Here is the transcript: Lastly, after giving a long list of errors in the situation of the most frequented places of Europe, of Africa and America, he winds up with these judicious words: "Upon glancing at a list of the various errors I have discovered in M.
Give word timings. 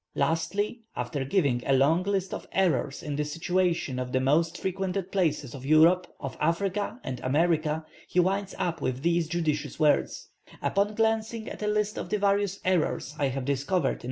Lastly, 0.15 0.81
after 0.95 1.23
giving 1.23 1.61
a 1.63 1.73
long 1.73 2.01
list 2.01 2.33
of 2.33 2.47
errors 2.53 3.03
in 3.03 3.17
the 3.17 3.23
situation 3.23 3.99
of 3.99 4.11
the 4.11 4.19
most 4.19 4.57
frequented 4.57 5.11
places 5.11 5.53
of 5.53 5.63
Europe, 5.63 6.07
of 6.19 6.35
Africa 6.41 6.99
and 7.03 7.19
America, 7.19 7.85
he 8.07 8.19
winds 8.19 8.55
up 8.57 8.81
with 8.81 9.03
these 9.03 9.27
judicious 9.27 9.79
words: 9.79 10.29
"Upon 10.59 10.95
glancing 10.95 11.47
at 11.47 11.61
a 11.61 11.67
list 11.67 11.99
of 11.99 12.09
the 12.09 12.17
various 12.17 12.59
errors 12.65 13.13
I 13.19 13.27
have 13.27 13.45
discovered 13.45 13.89
in 13.99 13.99
M. 13.99 13.99